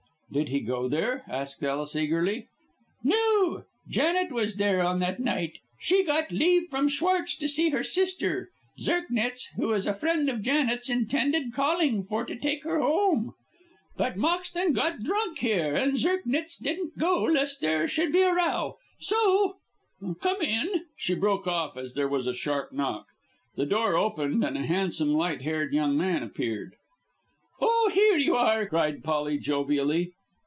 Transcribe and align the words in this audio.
"Did 0.33 0.47
he 0.47 0.61
go 0.61 0.87
there?" 0.87 1.25
asked 1.27 1.61
Ellis, 1.61 1.93
eagerly. 1.93 2.47
"No. 3.03 3.65
Janet 3.89 4.31
was 4.31 4.55
there 4.55 4.81
on 4.81 4.99
that 4.99 5.19
night. 5.19 5.57
She 5.81 6.05
got 6.05 6.31
leave 6.31 6.69
from 6.69 6.87
Schwartz 6.87 7.35
to 7.35 7.49
see 7.49 7.71
her 7.71 7.83
sister. 7.83 8.49
Zirknitz, 8.79 9.47
who 9.57 9.73
is 9.73 9.85
a 9.85 9.93
friend 9.93 10.29
of 10.29 10.41
Janet's, 10.41 10.89
intended 10.89 11.51
calling 11.51 12.05
for 12.05 12.21
her 12.21 12.27
to 12.27 12.37
take 12.37 12.63
her 12.63 12.79
home, 12.79 13.33
but 13.97 14.15
Moxton 14.15 14.71
got 14.71 15.03
drunk 15.03 15.39
here, 15.39 15.75
and 15.75 15.97
Zirknitz 15.97 16.55
didn't 16.55 16.97
go 16.97 17.23
lest 17.23 17.59
there 17.59 17.85
should 17.89 18.13
be 18.13 18.21
a 18.21 18.33
row. 18.33 18.77
So 19.01 19.57
come 20.21 20.41
in." 20.41 20.85
She 20.95 21.13
broke 21.13 21.45
off 21.45 21.75
as 21.75 21.93
there 21.93 22.07
was 22.07 22.25
a 22.25 22.33
sharp 22.33 22.71
knock. 22.71 23.07
The 23.57 23.65
door 23.65 23.97
opened, 23.97 24.45
and 24.45 24.57
a 24.57 24.65
handsome, 24.65 25.11
light 25.13 25.41
haired 25.41 25.73
young 25.73 25.97
man 25.97 26.23
appeared. 26.23 26.75
"Oh! 27.59 27.91
here 27.93 28.15
you 28.15 28.33
are," 28.37 28.65
cried 28.65 29.03
Polly, 29.03 29.37
jovially. 29.37 30.13